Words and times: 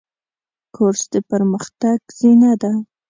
کورس 0.75 1.01
د 1.13 1.15
پرمختګ 1.29 1.97
زینه 2.19 2.51
ده. 2.61 2.71